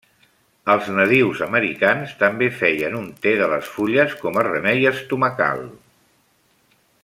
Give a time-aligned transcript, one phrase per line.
[0.75, 5.63] Els nadius americans també feien un te de les fulles com a remei estomacal.